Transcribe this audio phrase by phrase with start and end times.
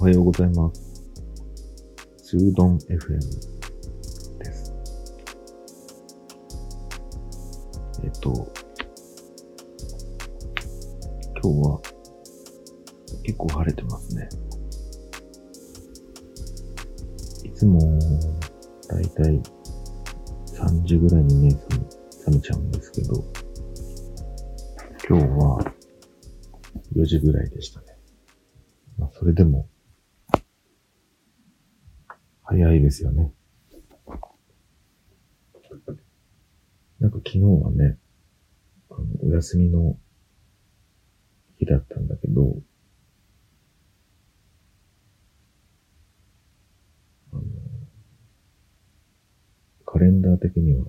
[0.00, 0.80] おはようございます。
[2.18, 3.18] スードン FM
[4.38, 4.72] です。
[8.04, 8.30] えっと、
[11.42, 11.80] 今日は
[13.24, 14.28] 結構晴れてますね。
[17.42, 17.80] いつも
[18.88, 19.42] だいたい
[20.54, 21.84] 3時ぐらいに目覚め
[22.24, 23.24] 覚めちゃうんですけど、
[25.08, 25.74] 今日は
[26.94, 27.86] 4時ぐらいでしたね。
[28.96, 29.66] まあ、それでも、
[32.50, 33.30] 早いですよね。
[36.98, 37.98] なんか昨日はね、
[38.88, 39.98] あの、お休みの
[41.58, 42.56] 日だったんだけど、
[47.32, 47.42] あの、
[49.84, 50.86] カレンダー的には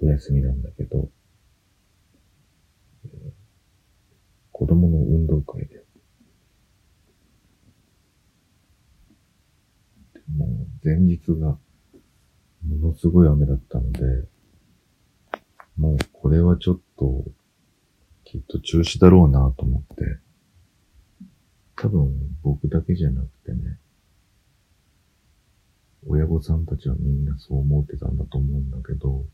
[0.00, 1.10] お休みなんだけど、
[10.92, 11.56] 前日が
[12.66, 14.00] ものすごい雨だったので、
[15.78, 17.24] もうこれはちょっと
[18.24, 20.18] きっと中止だろうなと思って、
[21.76, 22.12] 多分
[22.42, 23.78] 僕だけじゃなくてね、
[26.06, 29.24] 親御さんたちはみんなそう思ってたんだと思うんだけど、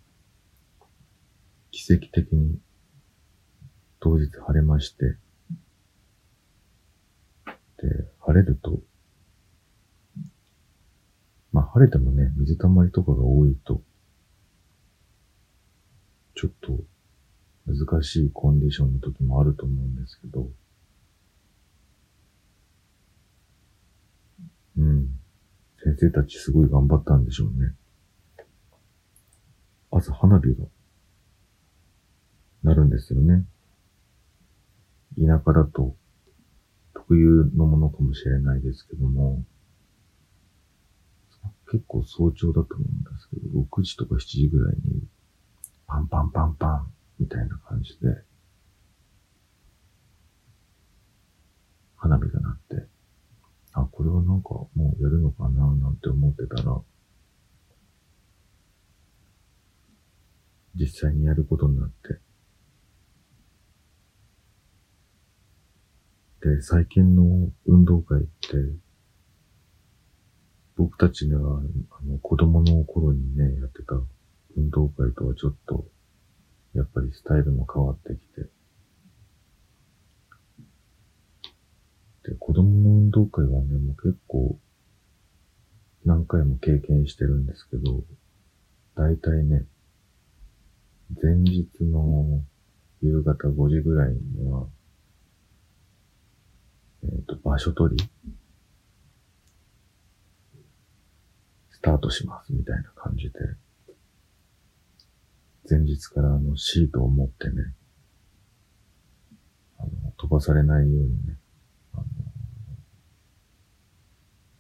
[1.73, 2.57] 奇跡的に
[3.99, 5.17] 当日晴れまして、
[7.83, 8.79] で、晴れると、
[11.59, 13.83] まあ晴れてもね、水たまりとかが多いと、
[16.37, 16.85] ちょっと
[17.67, 20.47] 難しいコンディションの時もあると思うんですけど、
[24.77, 25.09] うん。
[25.83, 27.75] 先生たちすごい頑張ったんでしょうね。
[29.91, 30.65] 朝花火が
[32.63, 33.45] なるんですよね。
[35.17, 35.97] 田舎だと
[36.95, 39.43] 特有のものかもしれないですけども、
[41.71, 45.03] 結構早朝だと思うんですけど、6時とか7時ぐらいに、
[45.87, 48.23] パンパンパンパンみたいな感じで、
[51.97, 52.87] 花火が鳴って、
[53.73, 56.81] あ、これはなんかもうやるのかななんて思ってたら、
[60.75, 62.21] 実際にやることになって、
[66.41, 68.88] で、最近の運動会って、
[70.79, 73.95] 僕たちが、あの、子供の頃にね、やってた
[74.57, 75.85] 運動会とはちょっと、
[76.73, 78.49] やっぱりスタイルも変わってきて、
[82.31, 84.57] で、子供の運動会はね、もう結構、
[86.05, 88.05] 何回も経験してるんですけど、
[88.95, 89.67] だいたいね、
[91.21, 92.41] 前日の
[93.03, 94.69] 夕方5時ぐらいには、
[97.03, 98.09] えっ、と、場所取り
[101.79, 103.39] スタートしますみたいな感じで、
[105.71, 107.73] 前日からあのシートを持ってね、
[109.79, 111.39] あの、飛ばされないようにね、
[111.95, 112.05] あの、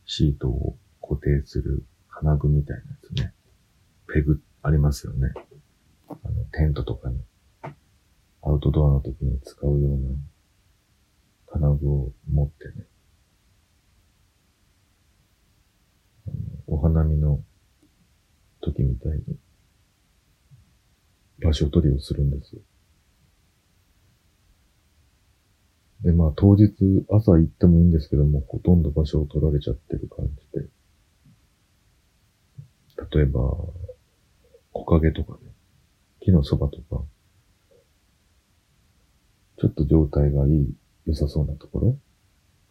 [0.06, 3.32] シートを固定する金具みたいなやつね、
[4.06, 5.32] ペグありますよね。
[6.08, 7.20] あの、テントとかに、
[8.42, 10.10] アウトドアの時に使うような
[11.48, 12.86] 金具を持ってね、
[16.28, 17.42] あのお花見の
[18.60, 19.36] 時みたいに、
[21.42, 22.56] 場所取りをするんです。
[26.02, 26.72] で、まあ当日
[27.10, 30.68] 朝行ってもいいんですけども、ほとんど場所を取られちゃってる感じで。
[33.16, 33.56] 例えば、
[34.72, 35.50] 木陰とかね、
[36.20, 37.02] 木のそばとか、
[39.58, 40.74] ちょっと状態がいい、
[41.06, 41.98] 良さそうなところ、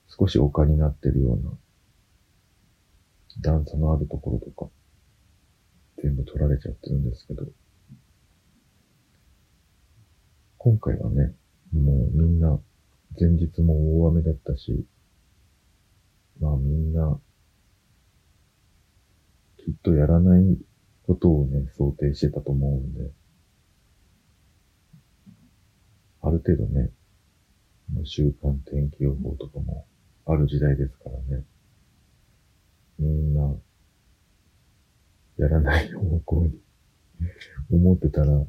[0.07, 1.51] 少し丘になってるような、
[3.39, 4.69] 段差のあるところとか、
[6.01, 7.45] 全部取られちゃってるんですけど、
[10.57, 11.33] 今回はね、
[11.73, 12.59] もうみんな、
[13.19, 14.85] 前日も大雨だったし、
[16.39, 17.19] まあみんな、
[19.57, 20.57] きっとやらない
[21.03, 23.11] ことをね、想定してたと思うんで、
[26.21, 26.89] ある程度ね、
[28.03, 29.85] 週間天気予報とかも
[30.25, 31.43] ある時代ですからね。
[32.99, 33.55] みんな、
[35.37, 36.59] やらない方向に
[37.71, 38.45] 思ってたら、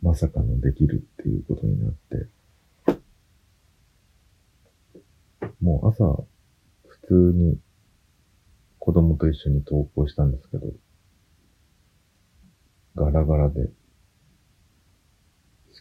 [0.00, 2.28] まさかのできるっていうことになって、
[5.60, 6.24] もう朝、
[6.86, 7.58] 普通に
[8.78, 10.72] 子供と一緒に登校したんですけど、
[12.96, 13.72] ガラガラで、好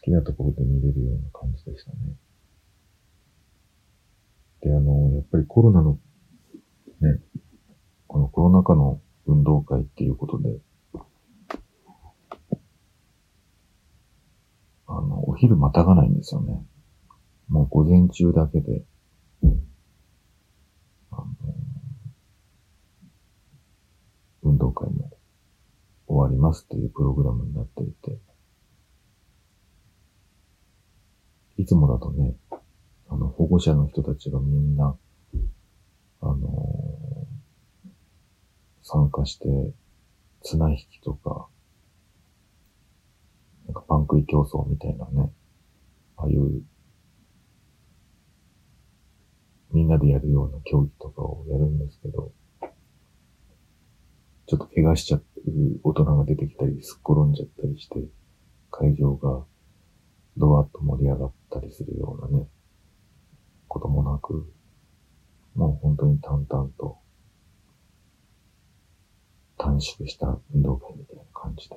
[0.03, 1.97] きなところで見れるような感じでしたね。
[4.61, 5.99] で、あの、やっぱりコロナの、
[7.01, 7.19] ね、
[8.11, 10.59] このコロナ禍の運動会っていうことで、
[14.85, 16.61] あの、お昼またがないんですよね。
[17.47, 18.83] もう午前中だけで、
[21.09, 21.25] あの、
[24.43, 25.09] 運動会も
[26.05, 28.19] 終わりますっていうプログラムになっていて、
[31.55, 32.35] いつもだとね、
[33.07, 34.97] あの、保護者の人たちがみんな、
[36.19, 36.60] あの
[38.83, 39.45] 参加して、
[40.41, 41.47] 綱引きとか、
[43.65, 45.31] なんかパン食い競争みたいなね、
[46.17, 46.63] ああいう、
[49.71, 52.31] みんなでやるような競技とかをやるんですけど、
[54.47, 55.27] ちょっと怪我しちゃって
[55.83, 58.03] 大人が出てきたり、すっ転んじゃったりして、
[58.69, 59.45] 会場が
[60.37, 62.47] ドワッと盛り上がったりするようなね、
[63.67, 64.51] こともなく、
[65.55, 66.97] もう本当に淡々と、
[69.71, 71.75] 短縮した運動会みたいな感じで。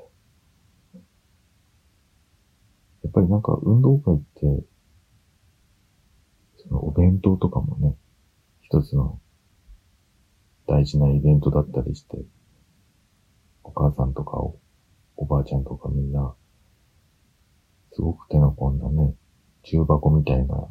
[3.04, 4.64] やっぱりなんか運動会って、
[6.56, 7.94] そのお弁当とかもね、
[8.62, 9.20] 一つの
[10.66, 12.18] 大事なイベントだったりして、
[13.62, 14.58] お母さんとかお
[15.16, 16.34] おばあちゃんとかみんな
[17.92, 19.14] すごく手の込んだね、
[19.62, 20.66] 中箱みたいな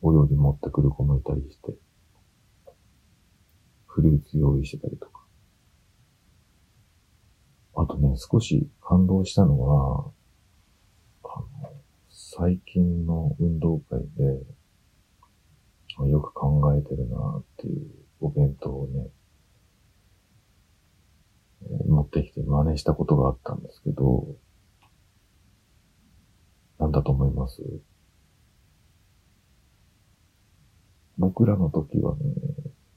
[0.00, 1.74] お料理持ってくる子もいたりして、
[3.86, 5.11] フルーツ用意してたりとか。
[8.02, 10.10] ね、少し感動したのは、
[11.24, 11.46] あの、
[12.10, 14.42] 最近の運動会で、
[16.10, 17.86] よく考えてるなっていう
[18.20, 19.08] お弁当をね、
[21.86, 24.26] 持ってきて真似したことがあったんですけど、
[26.78, 27.62] なんだと思います？
[31.18, 32.22] 僕らの時はね、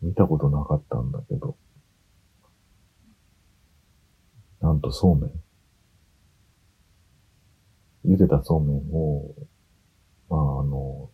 [0.02, 1.58] 見たことなかったんだけど、
[4.66, 5.32] なんとそうめん。
[8.04, 9.36] 茹でたそうめんを、
[10.28, 11.12] まああの、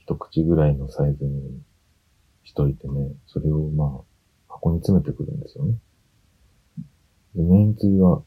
[0.00, 1.62] 一口ぐらいのサイズに
[2.42, 4.02] しといてね、それをま
[4.48, 5.76] あ箱に詰めてくるんですよね。
[7.36, 8.24] で、麺つゆは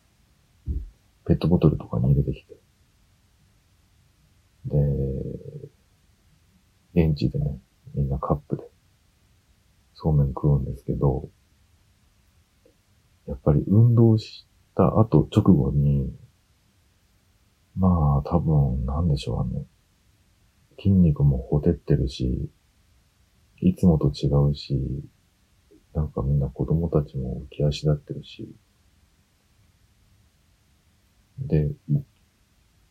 [1.27, 2.55] ペットボトルとかに入れてきて、
[4.67, 4.77] で、
[6.93, 7.59] 現地でね、
[7.93, 8.63] みんなカップで、
[9.95, 11.27] そうめん食うんですけど、
[13.27, 16.13] やっぱり運動した後、直後に、
[17.75, 19.65] まあ、多分、なんでしょう、あの、
[20.77, 22.49] 筋肉もほてってるし、
[23.61, 25.03] いつもと違うし、
[25.93, 28.53] なんかみんな子供たちも浮き足立ってるし、
[31.39, 31.71] で、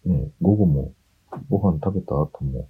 [0.05, 0.95] ね、午後も
[1.49, 2.69] ご飯食べた後も、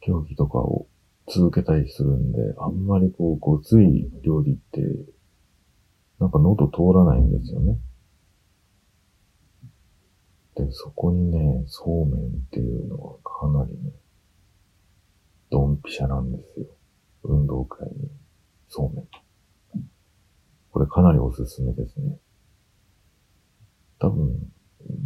[0.00, 0.86] 競技とかを
[1.28, 4.80] 続けたりするんで、あんまりこう、ごつい料理って、
[6.22, 7.76] なんか喉通らないんですよね。
[10.54, 13.90] で、そこにね、そうめんっていうのはかなりね、
[15.50, 16.66] ドンピシャなんですよ。
[17.24, 18.08] 運動会に、
[18.68, 19.08] そうめん。
[20.70, 22.16] これかなりおすすめですね。
[23.98, 24.38] 多分、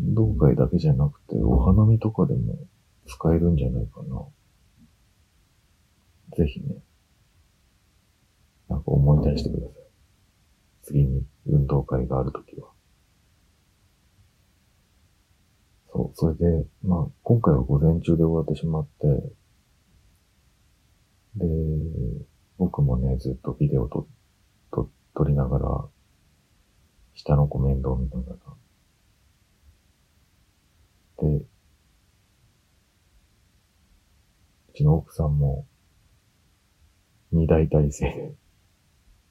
[0.03, 2.59] 運動会だけじゃなくて、お花見とかでも
[3.07, 4.23] 使えるんじゃないかな。
[6.37, 6.77] ぜひね、
[8.69, 9.86] なんか思い出してください。
[10.87, 12.69] 次に運動会があるときは。
[15.93, 19.07] そう、それで、まあ、今回は午前中で終わってしまって、
[21.35, 21.47] で、
[22.57, 24.07] 僕もね、ずっとビデオと、
[24.71, 25.85] と、撮りながら、
[27.15, 28.37] 下の子面倒見なが
[31.19, 31.47] ら、で、う
[34.73, 35.67] ちの奥さんも、
[37.33, 38.35] 二台体制で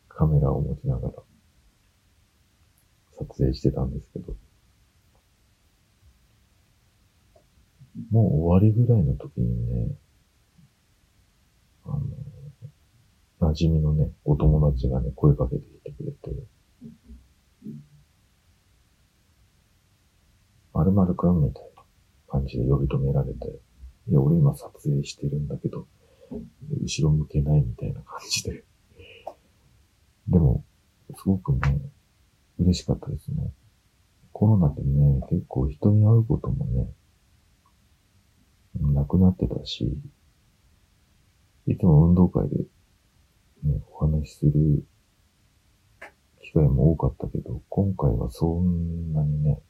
[0.09, 1.24] カメラを持ちながら
[3.17, 4.35] 撮影してたんですけど、
[8.11, 9.95] もう終わりぐらいの時にね、
[11.85, 11.89] あ
[13.39, 16.31] の、馴染みのね、お友達がね、声かけてきてくれて、
[20.73, 21.75] 〇〇くんみたいな。
[22.35, 23.59] 感じで呼び止められて、
[24.07, 25.87] いや、俺今撮影してるんだけど、
[26.81, 28.63] 後ろ向けないみたいな感じで。
[30.27, 30.63] でも、
[31.15, 31.79] すごくね、
[32.59, 33.51] 嬉しかったですね。
[34.31, 36.87] コロナでね、結構人に会うこともね、
[38.81, 39.97] なくなってたし、
[41.67, 42.57] いつも運動会で、
[43.63, 44.85] ね、お話しする
[46.41, 49.61] 機会も多かったけど、今回はそんなにね、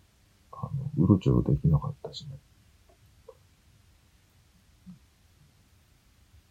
[0.51, 2.38] あの、うろちょろできなかったしね。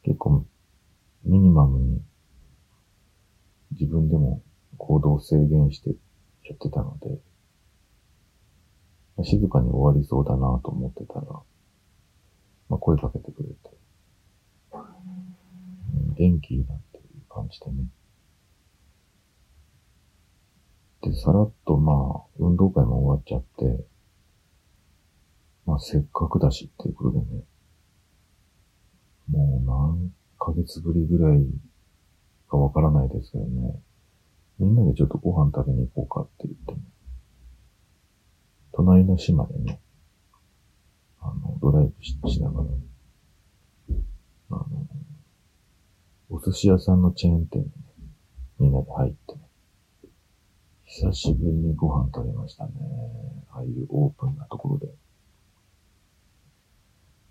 [0.05, 0.45] 結構、
[1.25, 2.01] ミニマムに
[3.73, 4.43] 自分でも
[4.79, 5.95] 行動制限して
[6.45, 7.19] やってたので、
[9.25, 11.27] 静かに終わりそうだなと思ってたら、
[12.69, 13.55] まあ、声かけてくれて、
[14.73, 17.87] うん、元気なんていう感じでね。
[21.03, 23.85] で、さらっとまあ、運動会も終わっちゃって、
[25.67, 27.45] まあ、せっかくだしっていうことでね、
[29.31, 31.45] もう何ヶ月ぶりぐらい
[32.49, 33.81] かわからないですけどね、
[34.59, 36.79] みんなでちょっとご飯食べに行こうかって言ってね、
[38.73, 39.81] 隣の島でね、
[41.21, 41.93] あの、ドライ
[42.23, 42.69] ブしながら、
[44.51, 44.87] あの、
[46.31, 47.73] お寿司屋さんのチェーン店にね、
[48.59, 49.41] みんなで入ってね、
[50.85, 52.73] 久しぶりにご飯食べましたね。
[53.51, 54.89] ああいうオープンなところで。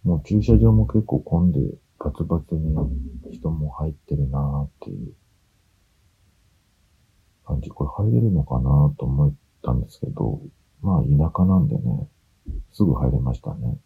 [0.04, 1.60] もう駐車場も結構混んで、
[1.98, 2.76] バツバツに
[3.32, 5.14] 人も入ってるなーっていう
[7.54, 7.70] 感じ。
[7.70, 10.42] これ入れるのかなと思ったんですけど、
[10.82, 12.08] まあ田舎なんでね、
[12.72, 13.78] すぐ入れましたね。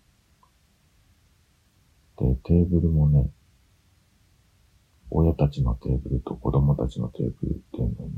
[2.18, 3.30] で、テーブルもね、
[5.12, 8.14] 親たちのテーブルと子供たちのテーブルっていうのに、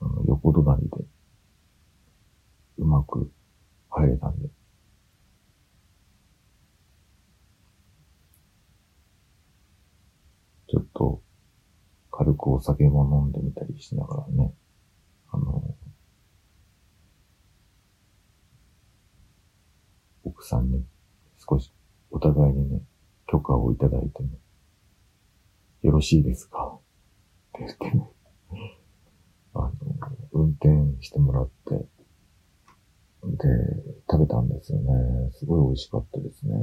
[0.00, 1.04] あの横隣で、
[2.78, 3.30] うまく
[3.90, 4.48] 入れたんで、
[10.68, 11.22] ちょっと、
[12.16, 14.54] 軽くお酒も飲んでみたりしながらね、
[15.32, 15.74] あの、
[20.22, 20.84] 奥さんに
[21.36, 21.72] 少し
[22.12, 22.82] お互いにね、
[23.26, 24.28] 許可をいただいてね、
[25.82, 26.78] よろしいですか？
[26.78, 26.80] っ
[27.52, 28.08] て言ってね、
[29.54, 29.72] あの、
[30.32, 30.68] 運転
[31.02, 31.88] してもらって、で、
[34.08, 35.32] 食べたんですよね。
[35.32, 36.54] すごい美味しかったですね。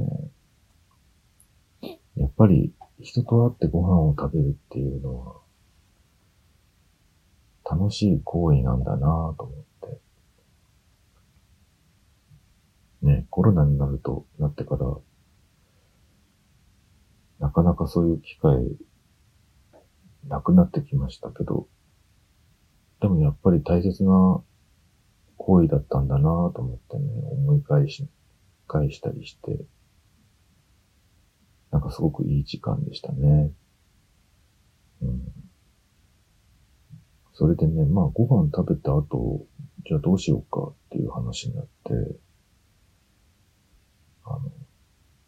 [2.16, 5.41] やっぱり人と会ってご飯を食べるっていうのは、
[7.72, 9.54] 楽しい行為なんだなぁと思っ
[9.88, 9.98] て。
[13.00, 14.94] ね、コロナになると、なってから、
[17.40, 18.76] なかなかそういう機会、
[20.28, 21.66] なくなってきましたけど、
[23.00, 24.42] でもやっぱり大切な
[25.38, 28.06] 行為だったんだなぁと思ってね、思い返し、
[28.68, 29.64] 返したりして、
[31.70, 33.50] なんかすごくいい時間でしたね。
[35.00, 35.41] うん。
[37.34, 39.46] それでね、まあご飯食べた後、
[39.86, 41.70] じゃあどうしようかっていう話になって、
[44.24, 44.50] あの、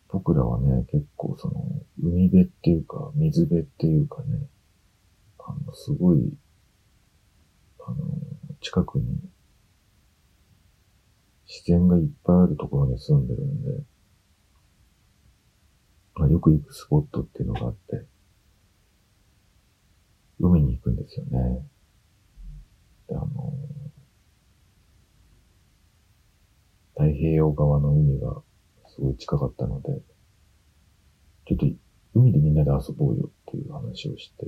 [0.09, 1.67] 僕らはね、結構その、
[2.03, 4.47] 海辺っていうか、水辺っていうかね、
[5.39, 6.33] あの、すごい、
[7.81, 7.97] あの、
[8.61, 9.19] 近くに、
[11.47, 13.83] 自然がいっぱいあるところに住んでるんで、
[16.15, 18.07] まあ、よく行くスポットっていうのがあって、
[20.39, 21.67] 海に行くんですよね。
[23.17, 23.53] あの
[26.95, 28.43] 太平洋側の海が
[28.87, 30.01] すごい近かったので、
[31.47, 31.67] ちょっと
[32.15, 34.47] 海でみんなで遊ぼうよっていう話をして、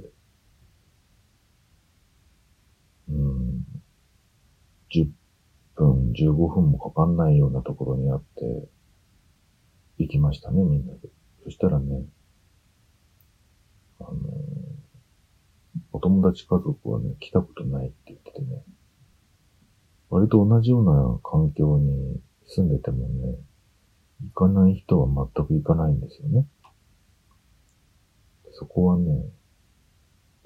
[3.08, 3.64] うん、
[4.92, 5.08] 10
[5.74, 8.68] 分、15分もかかんないようなところにあって、
[9.98, 11.08] 行きましたね、みんなで。
[11.44, 12.04] そしたらね、
[14.00, 14.12] あの
[15.96, 18.62] お友達家族はね、来たことないって言っててね、
[20.10, 23.38] 割と同じような環境に住んでてもね、
[24.34, 26.46] 行かない人は全く行かないんですよね。
[28.52, 29.24] そこはね、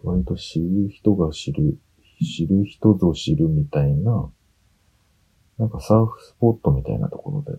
[0.04, 1.76] 割と知る人が知る、
[2.20, 4.30] 知る人ぞ知るみたいな、
[5.58, 7.58] なんかサーフスポットみたいなところで、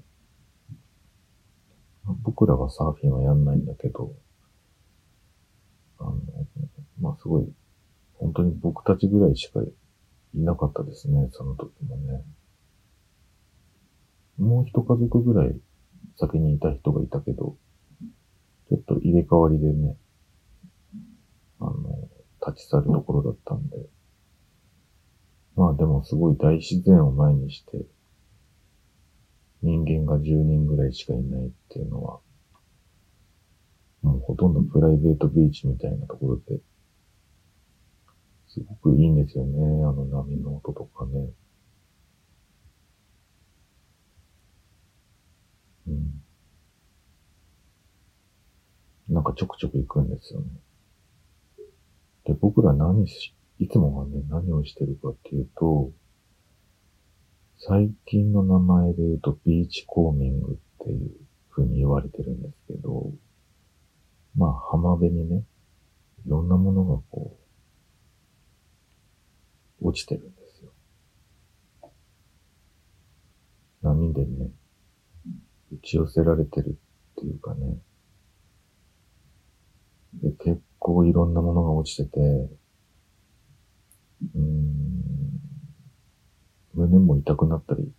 [2.24, 4.14] 僕らはサーフィンはやんないんだけど、
[6.00, 6.16] あの、
[7.02, 7.54] まあ、すごい
[8.22, 12.24] 本当に僕たちぐらいしかいなかったですね、その時もね。
[14.38, 15.60] もう一家族ぐらい
[16.18, 17.58] 先にいた人がいたけど、
[18.70, 19.98] ちょっと入れ替わりでね、
[21.60, 22.10] あの、
[22.48, 23.90] 立ち去るところだったんで、
[25.56, 27.86] まあでもすごい大自然を前にして、
[29.64, 32.20] 人間が10人ぐらいしかいないっていうのは、
[34.04, 36.62] もうほとんどプライベートビーチみたいなところで
[38.54, 39.60] すごくいいんですよね。
[39.86, 41.30] あの波の音とかね。
[45.88, 46.22] うん。
[49.08, 50.48] なんかちょくちょく行くんですよね。
[52.26, 55.92] で、僕ら何し、いつもはね、何をしてるかっていうと、
[57.58, 61.12] 最近の名前で言うとビーチコーミングっていう
[61.52, 63.14] 風に言われてるんですけど、
[64.36, 65.46] まあ浜辺にね、
[66.26, 67.41] いろんなものがこう、
[69.82, 70.72] 落ちてるんですよ。
[73.82, 74.52] 波でね、
[75.72, 76.78] 打ち寄せられてる
[77.14, 77.78] っていうかね。
[80.22, 84.92] で、結構いろんなものが落ちてて、うーん、
[86.74, 87.92] 胸も痛くなったり、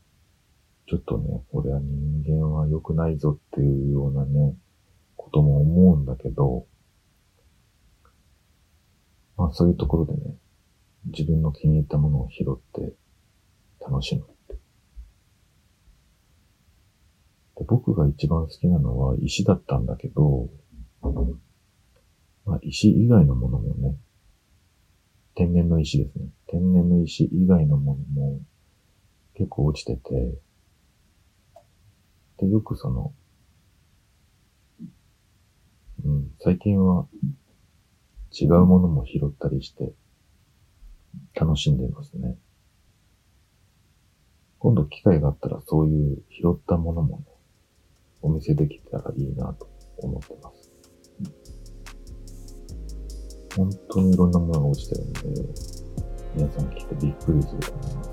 [0.89, 4.55] ちょっとね、これは人間は良くないぞっていうようなね、
[5.17, 6.67] ことも思うんだけど、
[9.37, 10.37] まあそういうところでね、
[11.07, 12.95] 自分の気に入ったものを拾って
[13.81, 14.55] 楽しむって。
[17.57, 20.49] で僕が一番好きなのは石だったんだけど、
[22.45, 23.97] まあ石以外のものもね、
[25.35, 26.27] 天然の石ですね。
[26.47, 28.41] 天然の石以外のものも
[29.35, 30.39] 結構落ちてて、
[32.39, 33.13] で、よくその、
[36.05, 37.07] うん、最近は
[38.33, 39.93] 違うものも拾ったりして
[41.43, 42.37] 楽しんでいますね。
[44.61, 47.25] 今度機会があったらそういう拾ったものもね、
[48.23, 49.69] お見せできたらいいなと
[49.99, 50.71] 思ってます。
[53.57, 55.21] 本当にいろんなものが落ちてるんで、
[56.37, 58.11] 皆さんきっとびっくりすると思います。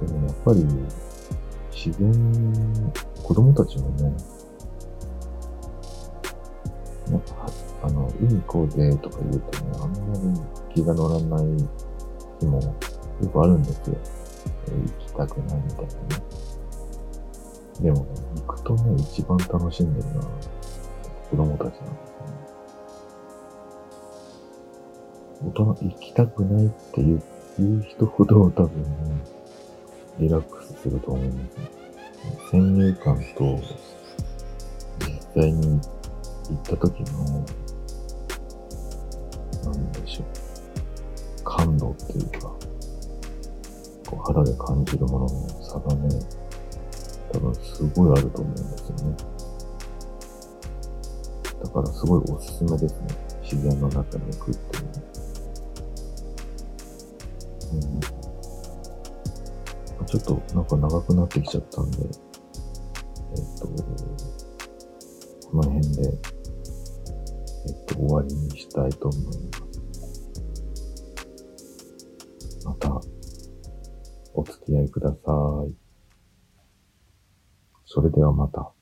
[0.00, 0.66] でもやっぱり、
[1.70, 4.16] 自然、子供たちもね、
[7.08, 7.57] なんか、
[7.88, 11.46] あの、海行こうぜとか言うとね、あんまり気が乗らない
[12.38, 13.96] 日もよくあるんですよ。
[14.66, 16.22] 行きたくないみたいなね。
[17.80, 20.24] でもね、行くとね、一番楽しんでるのは
[21.30, 22.32] 子供たちなんですよね。
[25.46, 27.22] 大人、行きたくないっていう
[27.58, 28.88] 言う人ほど多分ね、
[30.18, 31.70] リラックスすると思うんですね。
[32.50, 33.58] 先入観と
[35.00, 35.80] 実際に
[36.50, 37.44] 行った時の、
[39.70, 40.26] なんでしょう。
[41.44, 42.48] 感動っていうか、
[44.06, 45.28] こう肌で感じるものの
[45.62, 46.08] 差がね、
[47.32, 49.16] 多分すごいあると思うんですよね。
[51.62, 53.08] だからすごいおすすめですね。
[53.42, 54.98] 自然の中に行くっていうのは。
[60.00, 62.08] うん、ちょっとなんか長くなってきちゃったんで、えっ、
[63.58, 63.66] と、
[65.50, 66.38] この辺で
[67.66, 69.40] えっと、終わりにしたいと思います。
[72.64, 73.00] また、
[74.34, 75.16] お付き合いくださ
[75.66, 75.72] い。
[77.86, 78.77] それではまた。